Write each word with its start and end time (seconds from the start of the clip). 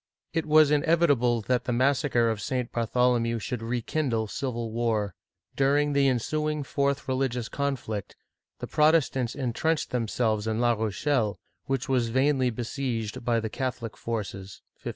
It 0.33 0.47
was 0.47 0.71
inevitable 0.71 1.41
that 1.41 1.65
the 1.65 1.71
massacre 1.71 2.31
of 2.31 2.41
St. 2.41 2.71
Bartholomew 2.71 3.37
should 3.37 3.61
rekindle 3.61 4.25
civil 4.29 4.71
war. 4.71 5.13
During 5.55 5.93
the 5.93 6.07
ensuing 6.07 6.63
fourth 6.63 7.07
re 7.07 7.13
ligious 7.13 7.47
conflict, 7.51 8.15
the 8.57 8.65
Protestants 8.65 9.35
intrenched 9.35 9.91
themselves 9.91 10.47
in 10.47 10.59
La 10.59 10.71
Rochelle, 10.73 11.37
which 11.65 11.87
was 11.87 12.09
vainly 12.09 12.49
besieged 12.49 13.23
by 13.23 13.39
the 13.39 13.47
Catholic 13.51 13.95
forces 13.95 14.63
(1573). 14.81 14.89